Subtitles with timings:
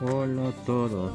[0.00, 1.10] Hola a todos.